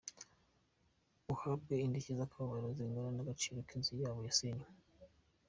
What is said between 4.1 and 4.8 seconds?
yasenywe.